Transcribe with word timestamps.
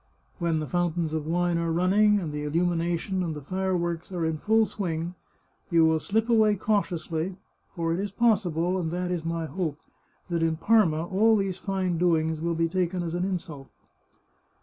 When 0.39 0.59
the 0.59 0.65
fountains 0.65 1.13
of 1.13 1.27
wine 1.27 1.59
are 1.59 1.71
running, 1.71 2.19
and 2.19 2.33
the 2.33 2.43
illumination 2.43 3.21
and 3.21 3.35
the 3.35 3.41
fireworks 3.43 4.11
are 4.11 4.25
in 4.25 4.39
full 4.39 4.65
swing, 4.65 5.13
you 5.69 5.85
will 5.85 5.99
slip 5.99 6.27
away 6.27 6.55
cautiously, 6.55 7.35
for 7.75 7.93
it 7.93 7.99
is 7.99 8.11
possible, 8.11 8.79
and 8.79 8.89
that 8.89 9.11
is 9.11 9.23
my 9.23 9.45
hope, 9.45 9.77
that 10.31 10.41
in 10.41 10.57
Parma 10.57 11.05
all 11.05 11.37
these 11.37 11.59
fine 11.59 11.99
doings 11.99 12.41
will 12.41 12.55
be 12.55 12.67
taken 12.67 13.03
as 13.03 13.13
an 13.13 13.25
insult." 13.25 13.69